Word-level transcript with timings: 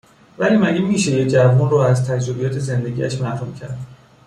ولی 0.37 0.57
مگه 0.57 0.79
میشه 0.81 1.11
یه 1.11 1.27
جوون 1.27 1.69
رو 1.69 1.77
از 1.77 2.05
تجربیات 2.07 2.51
زندگیاش 2.59 3.21
محروم 3.21 3.55
کرد 3.55 3.77